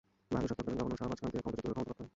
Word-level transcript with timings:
বাহাদুর 0.31 0.49
শাহ 0.49 0.57
তৎকালীন 0.59 0.75
গভর্নর 0.79 0.99
শাহবাজ 1.01 1.17
খানকে 1.21 1.37
ক্ষমতাচ্যুত 1.43 1.63
করে 1.65 1.73
ক্ষমতা 1.75 1.81
লাভ 1.91 1.97
করেন। 1.99 2.09